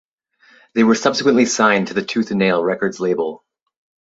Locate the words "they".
0.73-0.83